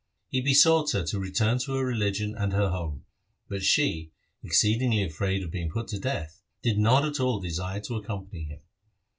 [0.29, 3.05] He besought her to return to her religion and her home,
[3.47, 4.11] but she,
[4.43, 8.61] exceedingly afraid of being put to death, did not at all desire to accompany him.